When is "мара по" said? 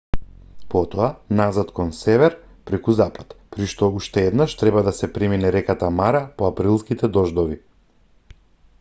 6.01-6.53